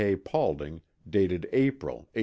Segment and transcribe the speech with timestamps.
[0.01, 0.15] K.
[0.15, 2.05] Paulding dated April, 1831.